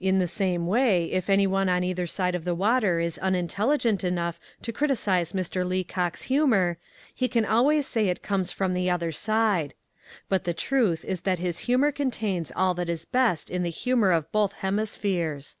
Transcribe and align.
In 0.00 0.18
the 0.18 0.26
same 0.26 0.66
way, 0.66 1.04
if 1.12 1.30
anyone 1.30 1.68
on 1.68 1.84
either 1.84 2.04
side 2.08 2.34
of 2.34 2.44
the 2.44 2.56
water 2.56 2.98
is 2.98 3.18
unintelligent 3.20 4.02
enough 4.02 4.40
to 4.62 4.72
criticise 4.72 5.32
Mr. 5.32 5.64
Leacock's 5.64 6.22
humour, 6.22 6.76
he 7.14 7.28
can 7.28 7.44
always 7.44 7.86
say 7.86 8.08
it 8.08 8.20
comes 8.20 8.50
from 8.50 8.74
the 8.74 8.90
other 8.90 9.12
side. 9.12 9.74
But 10.28 10.42
the 10.42 10.54
truth 10.54 11.04
is 11.04 11.20
that 11.20 11.38
his 11.38 11.60
humour 11.70 11.92
contains 11.92 12.50
all 12.56 12.74
that 12.74 12.88
is 12.88 13.04
best 13.04 13.48
in 13.48 13.62
the 13.62 13.70
humour 13.70 14.10
of 14.10 14.32
both 14.32 14.54
hemispheres. 14.54 15.54